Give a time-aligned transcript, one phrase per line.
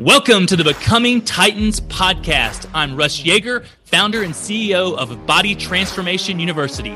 [0.00, 2.66] Welcome to the Becoming Titans podcast.
[2.72, 6.92] I'm Russ Yeager, founder and CEO of Body Transformation University.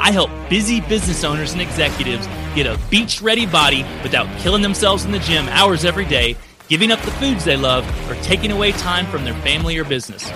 [0.00, 2.26] I help busy business owners and executives
[2.56, 6.36] get a beach ready body without killing themselves in the gym hours every day,
[6.66, 10.28] giving up the foods they love, or taking away time from their family or business.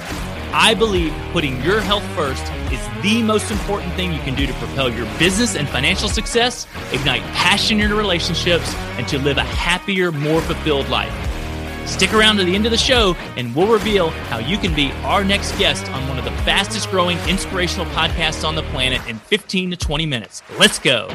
[0.53, 4.53] I believe putting your health first is the most important thing you can do to
[4.53, 9.43] propel your business and financial success, ignite passion in your relationships, and to live a
[9.43, 11.32] happier, more fulfilled life.
[11.86, 14.93] Stick around to the end of the show, and we'll reveal how you can be
[15.03, 19.18] our next guest on one of the fastest growing inspirational podcasts on the planet in
[19.18, 20.43] 15 to 20 minutes.
[20.58, 21.08] Let's go.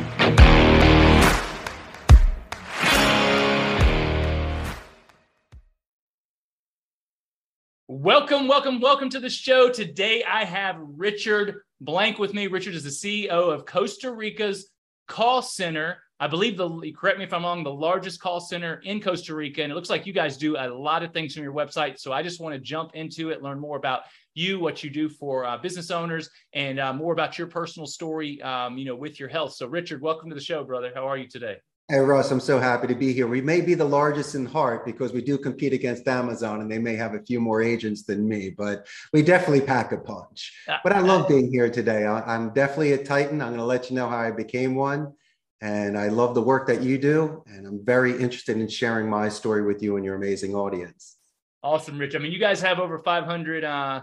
[7.90, 9.70] Welcome, welcome, welcome to the show.
[9.70, 12.48] Today I have Richard Blank with me.
[12.48, 14.70] Richard is the CEO of Costa Rica's
[15.08, 19.00] call center I believe the correct me if I'm wrong, the largest call center in
[19.00, 19.62] Costa Rica.
[19.62, 22.00] And it looks like you guys do a lot of things from your website.
[22.00, 24.02] So I just want to jump into it, learn more about
[24.34, 28.42] you, what you do for uh, business owners, and uh, more about your personal story,
[28.42, 29.54] um, you know, with your health.
[29.54, 30.92] So Richard, welcome to the show, brother.
[30.94, 31.58] How are you today?
[31.88, 33.28] Hey Russ, I'm so happy to be here.
[33.28, 36.80] We may be the largest in heart because we do compete against Amazon and they
[36.80, 40.52] may have a few more agents than me, but we definitely pack a punch.
[40.68, 42.06] Uh, but I love uh, being here today.
[42.06, 43.42] I'm definitely a Titan.
[43.42, 45.14] I'm going to let you know how I became one
[45.62, 47.44] and I love the work that you do.
[47.48, 51.18] And I'm very interested in sharing my story with you and your amazing audience.
[51.64, 52.16] Awesome, Rich.
[52.16, 54.02] I mean, you guys have over 500 uh,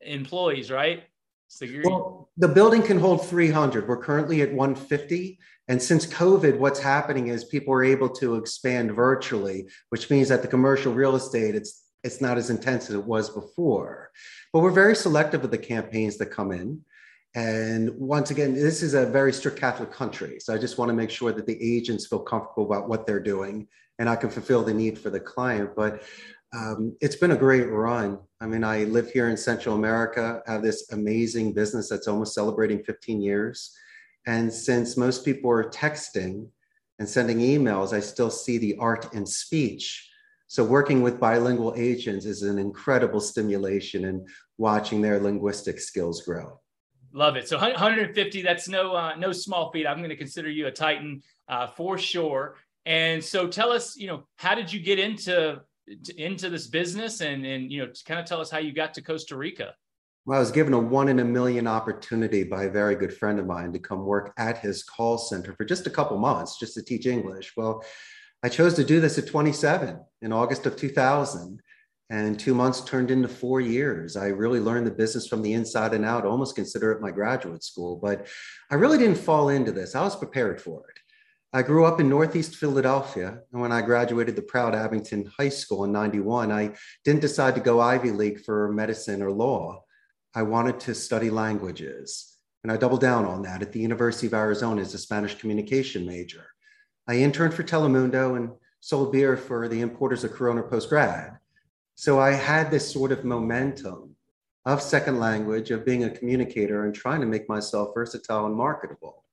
[0.00, 1.04] employees, right?
[1.48, 1.82] So you're...
[1.84, 3.86] Well, the building can hold 300.
[3.86, 5.38] We're currently at 150.
[5.68, 10.42] And since COVID, what's happening is people are able to expand virtually, which means that
[10.42, 14.10] the commercial real estate, it's it's not as intense as it was before.
[14.52, 16.84] But we're very selective of the campaigns that come in.
[17.34, 20.38] And once again, this is a very strict Catholic country.
[20.40, 23.20] So I just want to make sure that the agents feel comfortable about what they're
[23.20, 23.66] doing
[23.98, 25.70] and I can fulfill the need for the client.
[25.76, 26.02] But
[26.52, 28.18] um, it's been a great run.
[28.40, 32.82] I mean, I live here in Central America, have this amazing business that's almost celebrating
[32.84, 33.74] 15 years.
[34.26, 36.48] And since most people are texting
[36.98, 40.08] and sending emails, I still see the art in speech.
[40.46, 46.60] So working with bilingual agents is an incredible stimulation and watching their linguistic skills grow.
[47.16, 47.48] Love it.
[47.48, 49.86] So 150, that's no uh, no small feat.
[49.86, 52.56] I'm going to consider you a Titan uh, for sure.
[52.86, 55.60] And so tell us, you know, how did you get into
[56.16, 59.02] into this business and and you know, kind of tell us how you got to
[59.02, 59.74] Costa Rica.
[60.26, 63.38] Well, I was given a one in a million opportunity by a very good friend
[63.38, 66.74] of mine to come work at his call center for just a couple months, just
[66.74, 67.52] to teach English.
[67.56, 67.84] Well,
[68.42, 71.60] I chose to do this at 27 in August of 2000
[72.10, 74.16] and two months turned into four years.
[74.16, 77.64] I really learned the business from the inside and out, almost consider it my graduate
[77.64, 78.26] school, but
[78.70, 79.94] I really didn't fall into this.
[79.94, 80.98] I was prepared for it.
[81.54, 85.84] I grew up in Northeast Philadelphia, and when I graduated the proud Abington High School
[85.84, 89.84] in 91, I didn't decide to go Ivy League for medicine or law.
[90.34, 94.34] I wanted to study languages, and I doubled down on that at the University of
[94.34, 96.44] Arizona as a Spanish communication major.
[97.06, 98.50] I interned for Telemundo and
[98.80, 101.38] sold beer for the importers of Corona post grad.
[101.94, 104.16] So I had this sort of momentum
[104.64, 109.24] of second language, of being a communicator and trying to make myself versatile and marketable.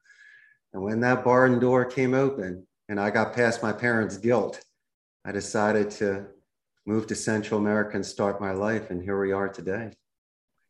[0.73, 4.63] And when that barn door came open and I got past my parents' guilt,
[5.25, 6.27] I decided to
[6.85, 8.89] move to Central America and start my life.
[8.89, 9.91] And here we are today.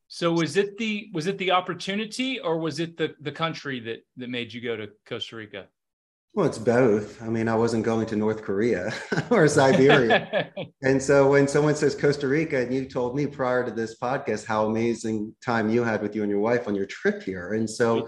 [0.08, 4.06] So was it the was it the opportunity or was it the the country that
[4.18, 5.68] that made you go to Costa Rica?
[6.34, 7.22] Well, it's both.
[7.22, 8.94] I mean, I wasn't going to North Korea
[9.30, 10.50] or Siberia.
[10.82, 14.46] and so when someone says Costa Rica, and you told me prior to this podcast
[14.46, 17.54] how amazing time you had with you and your wife on your trip here.
[17.54, 18.08] And so,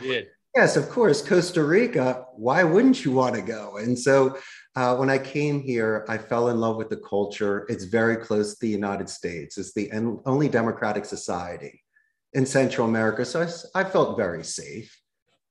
[0.55, 3.75] yes, of course, Costa Rica, why wouldn't you want to go?
[3.75, 4.37] And so
[4.77, 7.65] uh, when I came here, I fell in love with the culture.
[7.67, 9.91] It's very close to the United States, it's the
[10.25, 11.83] only democratic society
[12.31, 13.25] in Central America.
[13.25, 13.41] So
[13.75, 14.97] I, I felt very safe.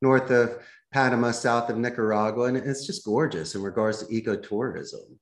[0.01, 0.59] North of
[0.93, 5.17] Panama, south of Nicaragua, and it's just gorgeous in regards to ecotourism.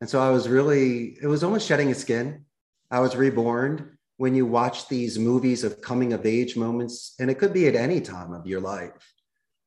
[0.00, 2.44] And so I was really, it was almost shedding a skin.
[2.90, 7.38] I was reborn when you watch these movies of coming of age moments, and it
[7.38, 9.12] could be at any time of your life.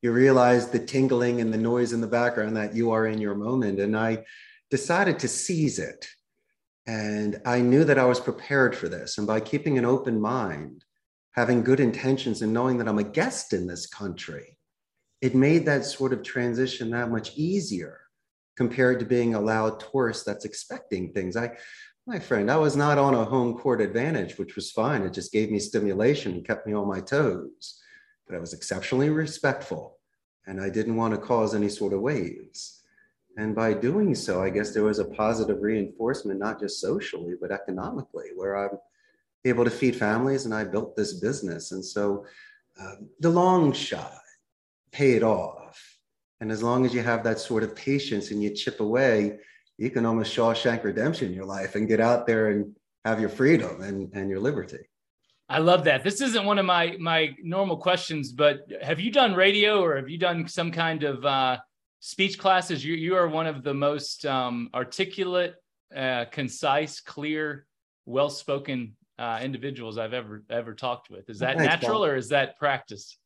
[0.01, 3.36] You realize the tingling and the noise in the background that you are in your
[3.36, 3.80] moment.
[3.80, 4.25] And I
[4.69, 6.07] decided to seize it.
[6.86, 9.18] And I knew that I was prepared for this.
[9.18, 10.83] And by keeping an open mind,
[11.31, 14.56] having good intentions, and knowing that I'm a guest in this country,
[15.22, 18.00] it made that sort of transition that much easier
[18.56, 21.36] compared to being a loud tourist that's expecting things.
[21.38, 21.52] I,
[22.06, 25.04] my friend, I was not on a home court advantage, which was fine.
[25.04, 27.81] It just gave me stimulation and kept me on my toes.
[28.28, 29.98] But I was exceptionally respectful
[30.46, 32.81] and I didn't want to cause any sort of waves.
[33.38, 37.52] And by doing so, I guess there was a positive reinforcement, not just socially, but
[37.52, 38.78] economically, where I'm
[39.46, 41.72] able to feed families and I built this business.
[41.72, 42.25] And so
[42.81, 44.18] uh, the long shot
[44.92, 45.81] paid off.
[46.39, 49.39] And as long as you have that sort of patience and you chip away,
[49.78, 52.75] you can almost Shawshank redemption in your life and get out there and
[53.06, 54.89] have your freedom and, and your liberty.
[55.50, 56.04] I love that.
[56.04, 60.10] This isn't one of my my normal questions, but have you done radio or have
[60.10, 61.57] you done some kind of uh,
[62.01, 62.83] speech classes?
[62.83, 65.56] You you are one of the most um, articulate,
[65.95, 67.66] uh, concise, clear,
[68.06, 71.30] well spoken uh, individuals I've ever ever talked with.
[71.30, 72.06] Is that Thanks, natural Paul.
[72.06, 73.18] or is that practice?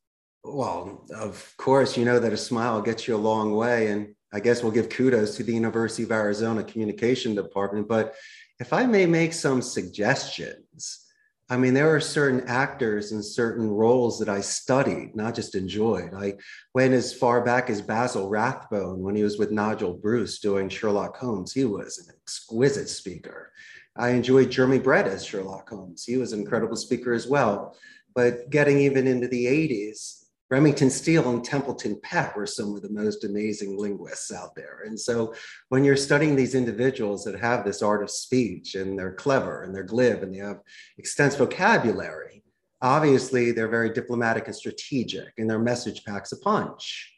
[0.44, 4.40] Well, of course, you know that a smile gets you a long way, and I
[4.40, 7.86] guess we'll give kudos to the University of Arizona Communication Department.
[7.86, 8.14] But
[8.58, 11.06] if I may make some suggestions,
[11.48, 16.14] I mean, there are certain actors and certain roles that I studied, not just enjoyed.
[16.14, 16.34] I
[16.74, 21.16] went as far back as Basil Rathbone when he was with Nigel Bruce doing Sherlock
[21.16, 21.52] Holmes.
[21.52, 23.52] He was an exquisite speaker.
[23.96, 26.04] I enjoyed Jeremy Brett as Sherlock Holmes.
[26.04, 27.76] He was an incredible speaker as well.
[28.14, 30.21] But getting even into the 80s,
[30.52, 34.82] Remington Steele and Templeton Peck were some of the most amazing linguists out there.
[34.84, 35.32] And so
[35.70, 39.74] when you're studying these individuals that have this art of speech and they're clever and
[39.74, 40.60] they're glib and they have
[40.98, 42.44] extensive vocabulary,
[42.82, 47.10] obviously they're very diplomatic and strategic and their message packs a punch.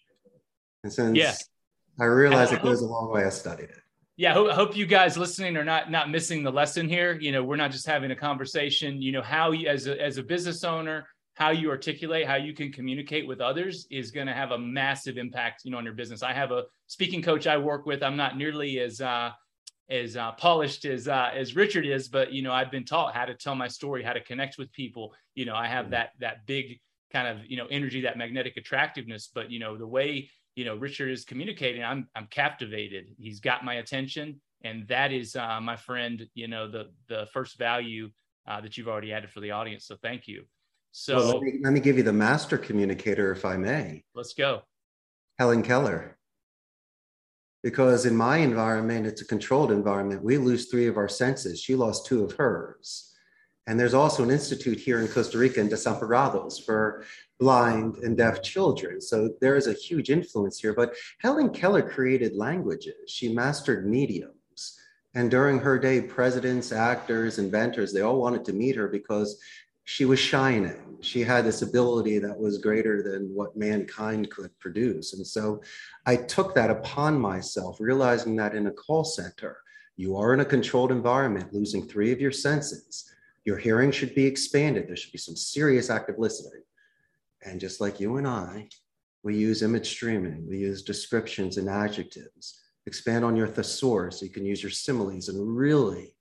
[0.85, 1.35] And since yeah.
[1.99, 3.81] I realize it goes a long way, I studied it.
[4.17, 7.19] Yeah, I hope, hope you guys listening are not not missing the lesson here.
[7.21, 9.03] You know, we're not just having a conversation.
[9.03, 12.55] You know, how you, as a as a business owner, how you articulate, how you
[12.55, 15.95] can communicate with others is going to have a massive impact, you know, on your
[15.95, 16.23] business.
[16.23, 18.03] I have a speaking coach I work with.
[18.03, 19.33] I'm not nearly as uh,
[19.91, 23.25] as uh, polished as uh, as Richard is, but you know, I've been taught how
[23.25, 25.13] to tell my story, how to connect with people.
[25.35, 26.81] You know, I have that that big
[27.13, 29.29] kind of you know energy, that magnetic attractiveness.
[29.35, 33.07] But you know, the way you know Richard is communicating, I'm I'm captivated.
[33.19, 37.59] He's got my attention, and that is, uh, my friend, you know, the the first
[37.59, 38.11] value
[38.47, 39.85] uh, that you've already added for the audience.
[39.87, 40.45] So thank you.
[40.97, 44.05] So well, let, me, let me give you the master communicator, if I may.
[44.15, 44.63] Let's go.
[45.41, 46.17] Helen Keller.
[47.65, 50.23] Because in my environment, it's a controlled environment.
[50.23, 51.61] We lose three of our senses.
[51.61, 53.13] She lost two of hers.
[53.67, 57.05] And there's also an institute here in Costa Rica in Desamparados for
[57.41, 59.01] blind and deaf children.
[59.01, 60.75] So there is a huge influence here.
[60.75, 62.95] But Helen Keller created languages.
[63.09, 64.79] She mastered mediums.
[65.17, 69.41] And during her day, presidents, actors, inventors, they all wanted to meet her because
[69.85, 70.97] she was shining.
[71.01, 75.13] She had this ability that was greater than what mankind could produce.
[75.13, 75.63] And so
[76.07, 79.59] I took that upon myself, realizing that in a call center,
[79.97, 83.13] you are in a controlled environment, losing three of your senses.
[83.45, 84.89] Your hearing should be expanded.
[84.89, 86.63] There should be some serious active listening.
[87.43, 88.69] And just like you and I,
[89.23, 92.63] we use image streaming, we use descriptions and adjectives.
[92.87, 96.15] Expand on your thesaurus you can use your similes and really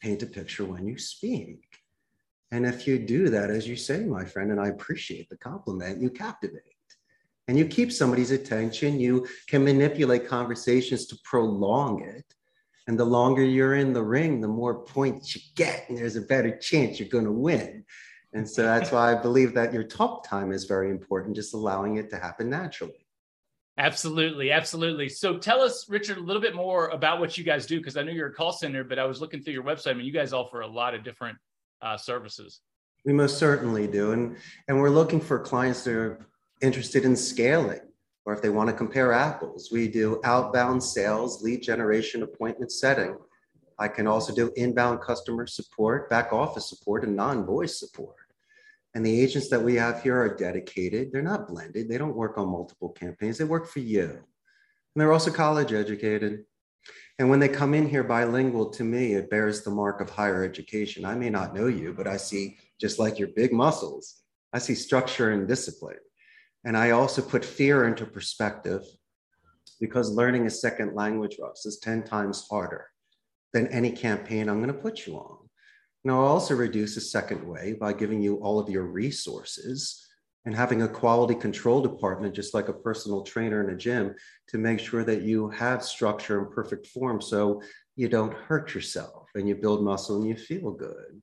[0.00, 1.83] paint a picture when you speak.
[2.54, 6.00] And if you do that, as you say, my friend, and I appreciate the compliment,
[6.00, 6.62] you captivate
[7.48, 9.00] and you keep somebody's attention.
[9.00, 12.24] You can manipulate conversations to prolong it.
[12.86, 16.20] And the longer you're in the ring, the more points you get, and there's a
[16.20, 17.84] better chance you're going to win.
[18.34, 21.96] And so that's why I believe that your talk time is very important, just allowing
[21.96, 23.04] it to happen naturally.
[23.78, 25.08] Absolutely, absolutely.
[25.08, 28.04] So tell us, Richard, a little bit more about what you guys do, because I
[28.04, 29.90] know you're a call center, but I was looking through your website.
[29.90, 31.36] I mean, you guys offer a lot of different
[31.82, 32.60] uh, services?
[33.04, 34.12] We most certainly do.
[34.12, 34.36] And,
[34.68, 36.26] and we're looking for clients that are
[36.62, 37.80] interested in scaling
[38.24, 39.70] or if they want to compare apples.
[39.70, 43.16] We do outbound sales, lead generation, appointment setting.
[43.78, 48.16] I can also do inbound customer support, back office support, and non voice support.
[48.94, 51.10] And the agents that we have here are dedicated.
[51.10, 51.88] They're not blended.
[51.88, 53.38] They don't work on multiple campaigns.
[53.38, 54.04] They work for you.
[54.04, 54.22] And
[54.94, 56.44] they're also college educated.
[57.18, 60.42] And when they come in here bilingual, to me, it bears the mark of higher
[60.42, 61.04] education.
[61.04, 64.22] I may not know you, but I see, just like your big muscles,
[64.52, 65.96] I see structure and discipline.
[66.64, 68.82] And I also put fear into perspective
[69.80, 72.86] because learning a second language, Russ, is 10 times harder
[73.52, 75.38] than any campaign I'm going to put you on.
[76.04, 80.06] Now, I'll also reduce a second way by giving you all of your resources
[80.44, 84.14] and having a quality control department, just like a personal trainer in a gym,
[84.48, 87.62] to make sure that you have structure and perfect form so
[87.96, 91.22] you don't hurt yourself and you build muscle and you feel good.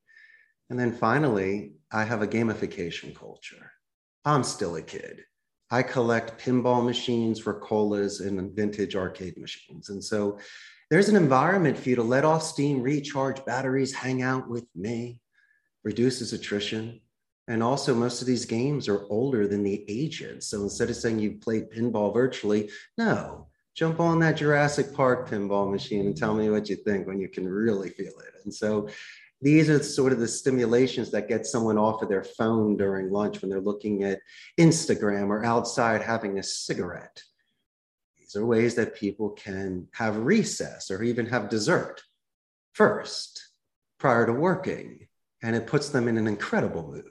[0.69, 3.71] And then finally, I have a gamification culture.
[4.25, 5.23] I'm still a kid.
[5.69, 9.89] I collect pinball machines for colas and vintage arcade machines.
[9.89, 10.39] And so
[10.89, 15.19] there's an environment for you to let off steam, recharge batteries, hang out with me,
[15.83, 16.99] reduces attrition
[17.47, 20.47] and also, most of these games are older than the ages.
[20.47, 25.69] So instead of saying you played pinball virtually, no, jump on that Jurassic Park pinball
[25.69, 28.33] machine and tell me what you think when you can really feel it.
[28.43, 28.89] And so
[29.41, 33.41] these are sort of the stimulations that get someone off of their phone during lunch
[33.41, 34.19] when they're looking at
[34.59, 37.23] Instagram or outside having a cigarette.
[38.19, 42.03] These are ways that people can have recess or even have dessert
[42.73, 43.49] first
[43.99, 45.07] prior to working.
[45.43, 47.09] And it puts them in an incredible mood.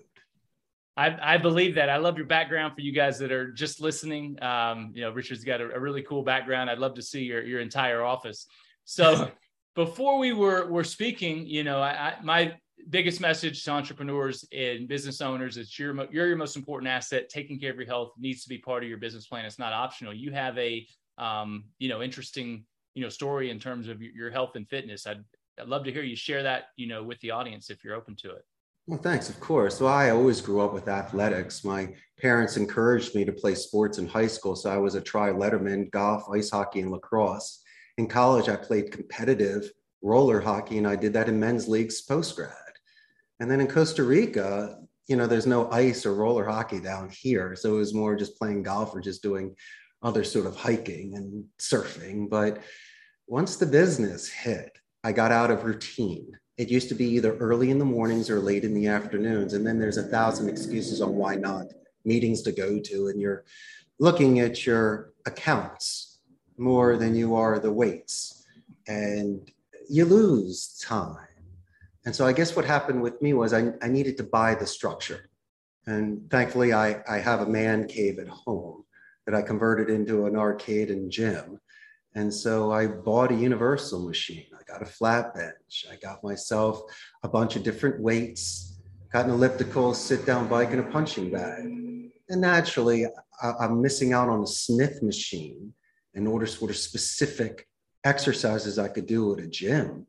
[1.00, 1.88] I, I, believe that.
[1.88, 4.37] I love your background for you guys that are just listening.
[4.42, 6.69] Um, you know, Richard's got a, a, really cool background.
[6.69, 8.47] I'd love to see your, your entire office.
[8.85, 9.30] So
[9.75, 12.54] before we were, were speaking, you know, I, I, my
[12.90, 17.30] biggest message to entrepreneurs and business owners is you're, you're your most important asset.
[17.30, 19.47] Taking care of your health needs to be part of your business plan.
[19.47, 20.12] It's not optional.
[20.12, 24.54] You have a, um, you know, interesting, you know, story in terms of your health
[24.54, 25.07] and fitness.
[25.07, 25.25] I'd,
[25.59, 28.16] I'd love to hear you share that, you know, with the audience if you're open
[28.16, 28.45] to it.
[28.90, 29.78] Well, thanks, of course.
[29.78, 31.62] So I always grew up with athletics.
[31.62, 34.56] My parents encouraged me to play sports in high school.
[34.56, 37.62] So I was a tri letterman, golf, ice hockey, and lacrosse.
[37.99, 39.70] In college, I played competitive
[40.02, 42.50] roller hockey, and I did that in men's leagues post grad.
[43.38, 47.54] And then in Costa Rica, you know, there's no ice or roller hockey down here.
[47.54, 49.54] So it was more just playing golf or just doing
[50.02, 52.28] other sort of hiking and surfing.
[52.28, 52.61] But
[53.28, 56.39] once the business hit, I got out of routine.
[56.61, 59.55] It used to be either early in the mornings or late in the afternoons.
[59.55, 61.69] And then there's a thousand excuses on why not
[62.05, 63.09] meetings to go to.
[63.09, 63.45] And you're
[63.99, 66.19] looking at your accounts
[66.59, 68.45] more than you are the weights.
[68.87, 69.50] And
[69.88, 71.29] you lose time.
[72.05, 74.67] And so I guess what happened with me was I, I needed to buy the
[74.67, 75.31] structure.
[75.87, 78.85] And thankfully, I, I have a man cave at home
[79.25, 81.59] that I converted into an arcade and gym.
[82.14, 84.50] And so I bought a universal machine.
[84.71, 85.87] Got a flat bench.
[85.91, 86.83] I got myself
[87.25, 88.79] a bunch of different weights,
[89.12, 91.65] got an elliptical, sit down bike, and a punching bag.
[92.29, 93.07] And naturally,
[93.43, 95.73] I, am missing out on a Smith machine
[96.15, 97.67] in order sort of specific
[98.05, 100.07] exercises I could do at a gym.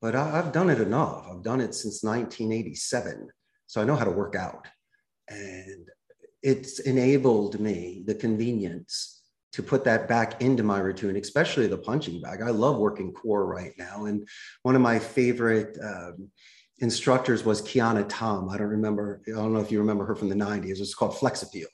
[0.00, 1.26] But I, I've done it enough.
[1.30, 3.28] I've done it since 1987.
[3.68, 4.66] So I know how to work out.
[5.28, 5.88] And
[6.42, 9.19] it's enabled me the convenience
[9.52, 12.40] to put that back into my routine, especially the punching bag.
[12.42, 14.06] I love working core right now.
[14.06, 14.26] And
[14.62, 16.28] one of my favorite um,
[16.78, 18.48] instructors was Kiana Tom.
[18.48, 20.80] I don't remember, I don't know if you remember her from the 90s.
[20.80, 21.68] It's called Flex Appeal.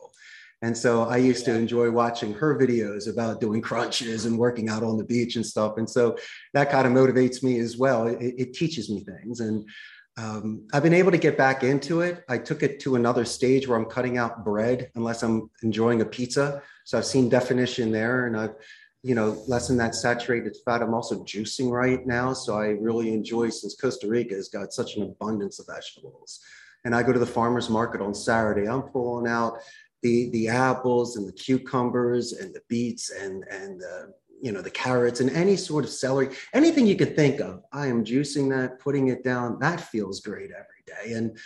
[0.63, 4.83] And so I used to enjoy watching her videos about doing crunches and working out
[4.83, 5.77] on the beach and stuff.
[5.77, 6.17] And so
[6.55, 8.07] that kind of motivates me as well.
[8.07, 9.41] It, it teaches me things.
[9.41, 9.69] And
[10.17, 12.25] um, I've been able to get back into it.
[12.29, 16.07] I took it to another stage where I'm cutting out bread unless I'm enjoying a
[16.07, 16.63] pizza.
[16.87, 18.55] So I've seen definition there and I've,
[19.03, 20.83] you know, lessened that saturated fat.
[20.83, 22.33] I'm also juicing right now.
[22.33, 26.41] So I really enjoy since Costa Rica has got such an abundance of vegetables.
[26.85, 28.69] And I go to the farmer's market on Saturday.
[28.69, 29.59] I'm pulling out
[30.03, 34.71] the, the apples and the cucumbers and the beets and, and the you know the
[34.71, 38.79] carrots and any sort of celery anything you could think of i am juicing that
[38.79, 41.39] putting it down that feels great every day and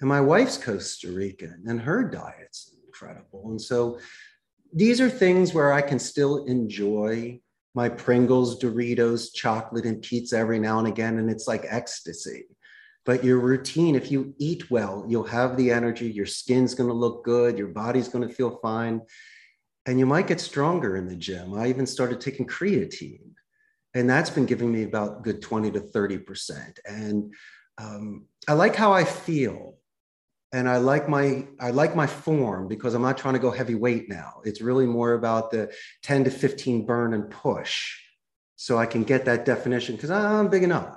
[0.00, 4.00] and my wife's costa rican and her diet's incredible and so
[4.74, 7.38] these are things where i can still enjoy
[7.74, 12.44] my pringles doritos chocolate and pizza every now and again and it's like ecstasy
[13.06, 16.94] but your routine if you eat well you'll have the energy your skin's going to
[16.94, 19.00] look good your body's going to feel fine
[19.86, 21.54] and you might get stronger in the gym.
[21.54, 23.32] I even started taking creatine,
[23.92, 26.78] and that's been giving me about good 20 to 30%.
[26.86, 27.34] And
[27.78, 29.76] um, I like how I feel.
[30.54, 34.08] And I like my I like my form because I'm not trying to go heavyweight
[34.08, 34.34] now.
[34.44, 37.96] It's really more about the 10 to 15 burn and push.
[38.54, 40.96] So I can get that definition because I'm big enough.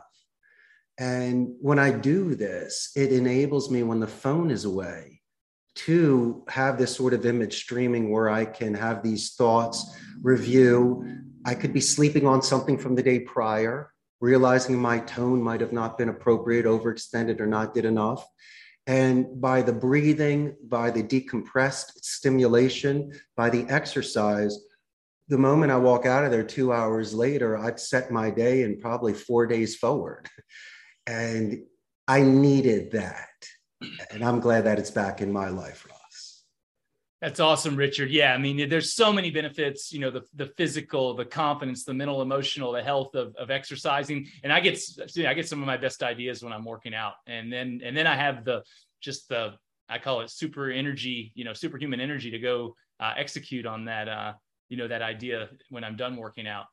[0.99, 5.21] And when I do this, it enables me when the phone is away
[5.87, 11.23] to have this sort of image streaming where I can have these thoughts, review.
[11.45, 15.73] I could be sleeping on something from the day prior, realizing my tone might have
[15.73, 18.23] not been appropriate, overextended, or not did enough.
[18.87, 24.57] And by the breathing, by the decompressed stimulation, by the exercise,
[25.27, 28.79] the moment I walk out of there two hours later, I've set my day and
[28.79, 30.29] probably four days forward.
[31.05, 31.63] And
[32.07, 33.27] I needed that
[34.11, 35.87] and I'm glad that it's back in my life.
[37.21, 38.11] That's awesome, Richard.
[38.11, 39.91] Yeah, I mean, there's so many benefits.
[39.91, 44.27] You know, the the physical, the confidence, the mental, emotional, the health of, of exercising.
[44.43, 44.79] And I get
[45.25, 48.05] I get some of my best ideas when I'm working out, and then and then
[48.05, 48.63] I have the
[49.01, 49.53] just the
[49.89, 54.07] I call it super energy, you know, superhuman energy to go uh, execute on that,
[54.07, 54.33] uh,
[54.69, 56.65] you know, that idea when I'm done working out.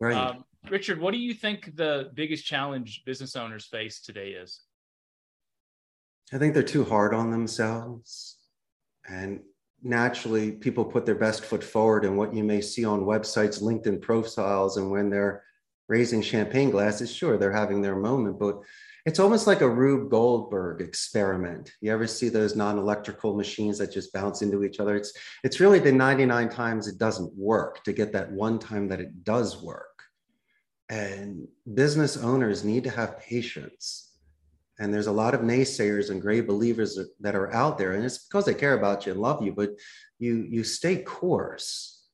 [0.00, 0.16] Right.
[0.16, 4.60] Um, Richard, what do you think the biggest challenge business owners face today is?
[6.32, 8.38] I think they're too hard on themselves.
[9.06, 9.40] And
[9.84, 14.00] naturally people put their best foot forward and what you may see on websites linkedin
[14.00, 15.42] profiles and when they're
[15.88, 18.56] raising champagne glasses sure they're having their moment but
[19.06, 21.72] it's almost like a rube goldberg experiment.
[21.82, 24.96] You ever see those non-electrical machines that just bounce into each other?
[24.96, 25.12] It's
[25.42, 29.22] it's really the 99 times it doesn't work to get that one time that it
[29.22, 30.02] does work.
[30.88, 34.13] And business owners need to have patience
[34.78, 38.26] and there's a lot of naysayers and great believers that are out there and it's
[38.26, 39.70] because they care about you and love you but
[40.18, 42.04] you you stay course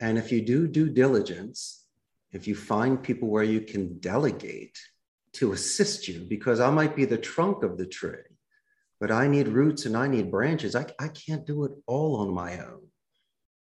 [0.00, 1.84] and if you do due diligence
[2.32, 4.78] if you find people where you can delegate
[5.32, 8.18] to assist you because i might be the trunk of the tree
[8.98, 12.34] but i need roots and i need branches i, I can't do it all on
[12.34, 12.80] my own.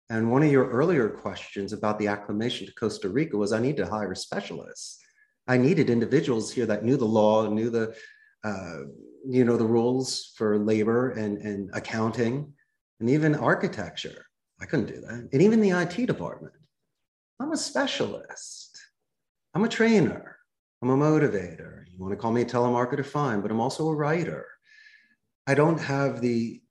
[0.10, 3.77] And one of your earlier questions about the acclimation to costa rica was i need
[3.77, 5.03] to hire specialists.
[5.50, 7.96] I needed individuals here that knew the law knew the
[8.48, 8.84] uh,
[9.27, 12.54] you know, the rules for labor and, and accounting
[13.00, 14.25] and even architecture.
[14.62, 15.30] I couldn't do that.
[15.32, 16.54] And even the IT department.
[17.39, 18.77] I'm a specialist.
[19.54, 20.38] I'm a trainer.
[20.82, 21.84] I'm a motivator.
[21.88, 24.46] You want to call me a telemarketer, fine, but I'm also a writer.
[25.46, 26.62] I don't have the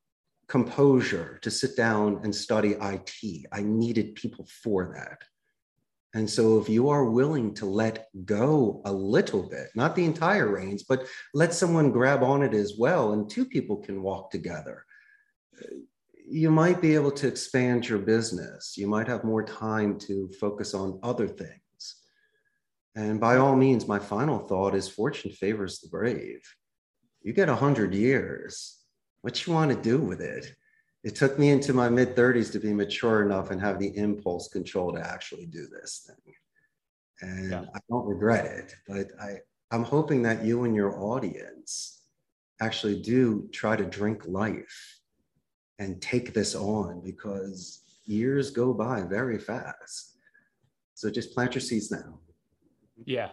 [0.49, 3.47] composure to sit down and study IT.
[3.53, 5.19] I needed people for that.
[6.15, 10.49] And so, if you are willing to let go a little bit, not the entire
[10.49, 14.87] reins, but let someone grab on it as well, and two people can walk together,
[16.29, 18.77] you might be able to expand your business.
[18.77, 21.61] You might have more time to focus on other things.
[22.97, 26.41] And by all means, my final thought is fortune favors the brave.
[27.23, 28.79] You get 100 years,
[29.21, 30.55] what you want to do with it?
[31.07, 34.49] It took me into my mid 30s to be mature enough and have the impulse
[34.49, 36.35] control to actually do this thing.
[37.21, 37.65] And yeah.
[37.73, 39.37] I don't regret it, but I,
[39.71, 42.03] I'm hoping that you and your audience
[42.61, 44.99] actually do try to drink life
[45.79, 50.17] and take this on because years go by very fast.
[50.95, 52.19] So just plant your seeds now.
[53.05, 53.31] Yeah.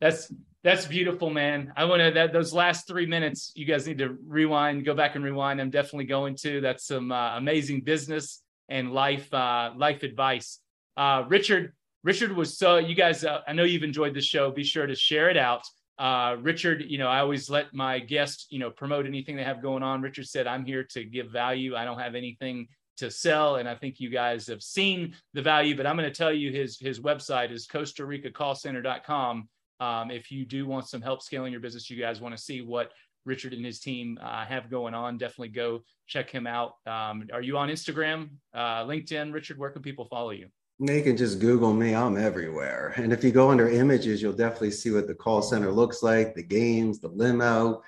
[0.00, 1.72] That's that's beautiful, man.
[1.76, 3.52] I want to that those last three minutes.
[3.54, 5.60] You guys need to rewind, go back and rewind.
[5.60, 6.60] I'm definitely going to.
[6.60, 10.58] That's some uh, amazing business and life uh, life advice.
[10.96, 11.72] Uh, Richard,
[12.04, 12.76] Richard was so.
[12.76, 14.50] You guys, uh, I know you've enjoyed the show.
[14.50, 15.62] Be sure to share it out.
[15.98, 19.62] Uh, Richard, you know, I always let my guests, you know, promote anything they have
[19.62, 20.02] going on.
[20.02, 21.74] Richard said, "I'm here to give value.
[21.74, 22.68] I don't have anything
[23.00, 23.56] to sell.
[23.56, 26.52] And I think you guys have seen the value, but I'm going to tell you
[26.52, 29.48] his his website is Costa Rica Callcenter.com.
[29.80, 32.60] Um, if you do want some help scaling your business, you guys want to see
[32.60, 32.92] what
[33.24, 36.74] Richard and his team uh, have going on, definitely go check him out.
[36.86, 39.32] Um, are you on Instagram, uh, LinkedIn?
[39.32, 40.48] Richard, where can people follow you?
[40.78, 41.94] They can just Google me.
[41.94, 42.94] I'm everywhere.
[42.96, 46.34] And if you go under images, you'll definitely see what the call center looks like
[46.34, 47.82] the games, the limo,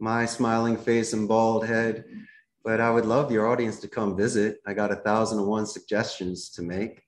[0.00, 2.04] my smiling face and bald head.
[2.64, 4.58] But I would love your audience to come visit.
[4.66, 7.02] I got a thousand and one suggestions to make.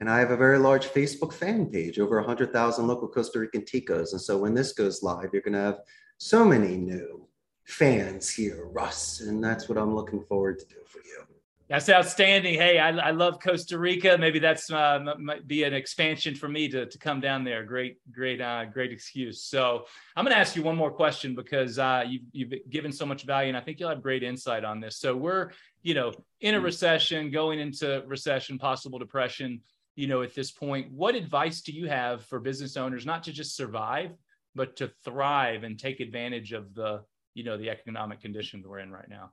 [0.00, 4.12] And I have a very large Facebook fan page, over 100,000 local Costa Rican ticos.
[4.12, 5.80] And so when this goes live, you're going to have
[6.18, 7.28] so many new
[7.64, 9.20] fans here, Russ.
[9.20, 11.24] And that's what I'm looking forward to do for you.
[11.66, 12.54] That's outstanding.
[12.54, 14.18] Hey, I, I love Costa Rica.
[14.18, 17.64] Maybe that's uh, might be an expansion for me to, to come down there.
[17.64, 19.42] Great, great, uh, great excuse.
[19.42, 23.06] So I'm going to ask you one more question because uh, you've, you've given so
[23.06, 24.98] much value, and I think you'll have great insight on this.
[24.98, 25.52] So we're,
[25.82, 29.62] you know, in a recession, going into recession, possible depression
[29.96, 33.32] you know, at this point, what advice do you have for business owners not to
[33.32, 34.10] just survive,
[34.54, 37.02] but to thrive and take advantage of the,
[37.34, 39.32] you know, the economic conditions we're in right now?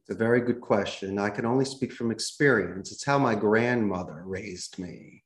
[0.00, 1.18] It's a very good question.
[1.18, 2.92] I can only speak from experience.
[2.92, 5.24] It's how my grandmother raised me.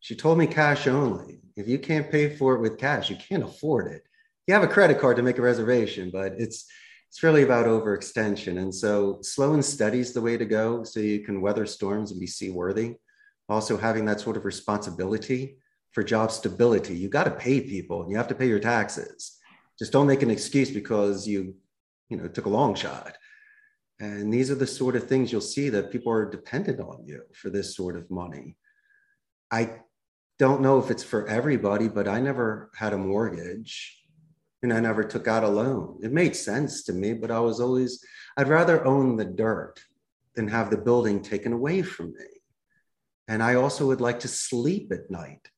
[0.00, 1.40] She told me cash only.
[1.56, 4.02] If you can't pay for it with cash, you can't afford it.
[4.46, 6.66] You have a credit card to make a reservation, but it's
[7.08, 8.58] it's really about overextension.
[8.58, 12.10] And so slow and steady is the way to go so you can weather storms
[12.10, 12.96] and be seaworthy
[13.48, 15.58] also having that sort of responsibility
[15.92, 16.96] for job stability.
[16.96, 19.38] You got to pay people and you have to pay your taxes.
[19.78, 21.54] Just don't make an excuse because you,
[22.08, 23.16] you know, took a long shot.
[24.00, 27.22] And these are the sort of things you'll see that people are dependent on you
[27.32, 28.56] for this sort of money.
[29.50, 29.80] I
[30.38, 34.00] don't know if it's for everybody, but I never had a mortgage
[34.62, 36.00] and I never took out a loan.
[36.02, 38.04] It made sense to me, but I was always,
[38.36, 39.80] I'd rather own the dirt
[40.34, 42.26] than have the building taken away from me.
[43.28, 45.48] And I also would like to sleep at night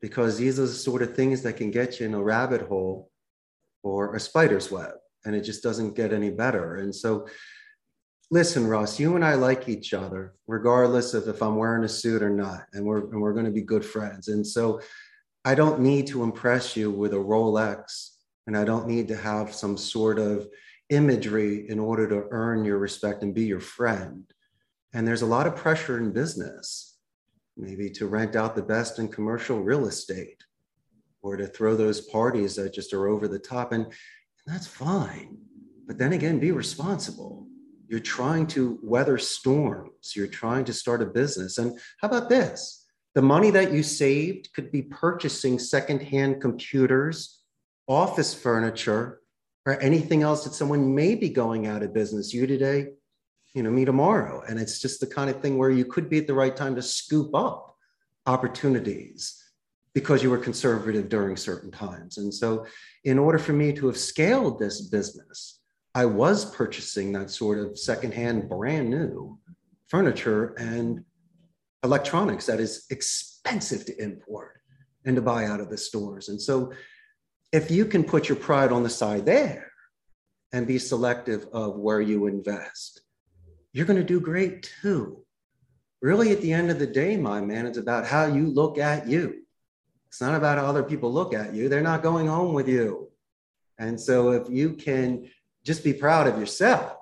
[0.00, 3.10] because these are the sort of things that can get you in a rabbit hole
[3.82, 6.76] or a spider's web, and it just doesn't get any better.
[6.76, 7.26] And so,
[8.30, 12.22] listen, Ross, you and I like each other, regardless of if I'm wearing a suit
[12.22, 14.28] or not, and we're and we're going to be good friends.
[14.28, 14.80] And so,
[15.44, 18.10] I don't need to impress you with a Rolex,
[18.46, 20.48] and I don't need to have some sort of
[20.90, 24.24] imagery in order to earn your respect and be your friend.
[24.92, 26.91] And there's a lot of pressure in business,
[27.56, 30.42] maybe to rent out the best in commercial real estate
[31.22, 33.72] or to throw those parties that just are over the top.
[33.72, 33.94] And, and
[34.46, 35.38] that's fine.
[35.86, 37.46] But then again, be responsible.
[37.88, 41.58] You're trying to weather storms, you're trying to start a business.
[41.58, 42.86] And how about this?
[43.14, 47.40] The money that you saved could be purchasing secondhand computers,
[47.86, 49.20] office furniture,
[49.66, 52.32] or anything else that someone may be going out of business.
[52.32, 52.86] You today,
[53.54, 54.42] you know, me tomorrow.
[54.48, 56.74] And it's just the kind of thing where you could be at the right time
[56.76, 57.76] to scoop up
[58.26, 59.42] opportunities
[59.94, 62.18] because you were conservative during certain times.
[62.18, 62.66] And so,
[63.04, 65.60] in order for me to have scaled this business,
[65.94, 69.38] I was purchasing that sort of secondhand, brand new
[69.88, 71.04] furniture and
[71.84, 74.60] electronics that is expensive to import
[75.04, 76.28] and to buy out of the stores.
[76.30, 76.72] And so,
[77.52, 79.70] if you can put your pride on the side there
[80.52, 83.01] and be selective of where you invest,
[83.72, 85.24] you're going to do great too.
[86.00, 89.06] Really, at the end of the day, my man, it's about how you look at
[89.06, 89.44] you.
[90.08, 91.68] It's not about how other people look at you.
[91.68, 93.08] They're not going home with you.
[93.78, 95.30] And so, if you can
[95.64, 96.98] just be proud of yourself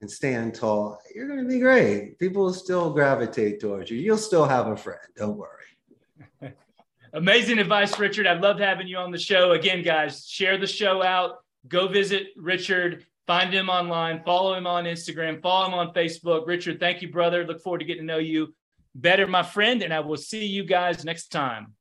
[0.00, 2.18] and stand tall, you're going to be great.
[2.18, 3.98] People will still gravitate towards you.
[3.98, 5.00] You'll still have a friend.
[5.16, 6.52] Don't worry.
[7.14, 8.26] Amazing advice, Richard.
[8.26, 9.52] I've loved having you on the show.
[9.52, 11.38] Again, guys, share the show out.
[11.66, 13.06] Go visit Richard.
[13.26, 14.22] Find him online.
[14.24, 15.42] Follow him on Instagram.
[15.42, 16.46] Follow him on Facebook.
[16.46, 17.44] Richard, thank you, brother.
[17.44, 18.54] Look forward to getting to know you
[18.94, 19.82] better, my friend.
[19.82, 21.74] And I will see you guys next time.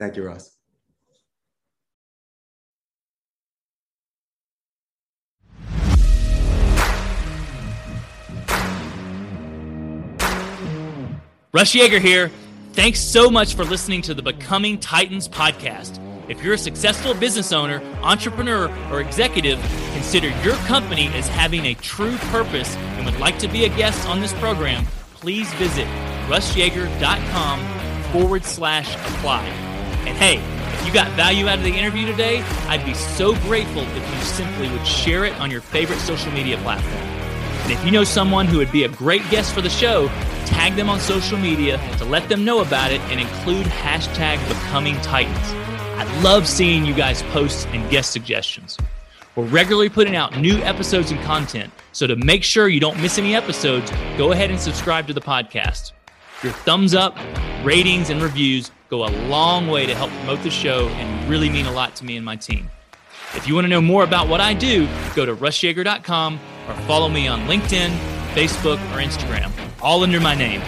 [0.00, 0.56] Thank you, Ross.
[11.52, 12.30] Russ Yeager here.
[12.72, 15.98] Thanks so much for listening to the Becoming Titans podcast.
[16.28, 19.58] If you're a successful business owner, entrepreneur, or executive,
[19.94, 24.06] consider your company as having a true purpose and would like to be a guest
[24.06, 25.86] on this program, please visit
[26.28, 29.42] russyeager.com forward slash apply.
[30.06, 30.36] And hey,
[30.74, 34.20] if you got value out of the interview today, I'd be so grateful if you
[34.20, 37.04] simply would share it on your favorite social media platform.
[37.62, 40.08] And if you know someone who would be a great guest for the show,
[40.44, 44.94] tag them on social media to let them know about it and include hashtag becoming
[45.00, 45.77] titans.
[45.98, 48.78] I love seeing you guys post and guest suggestions.
[49.36, 53.18] We're regularly putting out new episodes and content, so to make sure you don't miss
[53.18, 55.92] any episodes, go ahead and subscribe to the podcast.
[56.42, 57.16] Your thumbs up,
[57.64, 61.66] ratings, and reviews go a long way to help promote the show and really mean
[61.66, 62.70] a lot to me and my team.
[63.34, 67.08] If you want to know more about what I do, go to russyeager.com or follow
[67.08, 67.90] me on LinkedIn,
[68.34, 70.60] Facebook, or Instagram all under my name.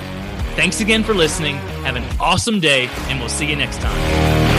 [0.56, 1.56] Thanks again for listening.
[1.84, 4.49] Have an awesome day, and we'll see you next time.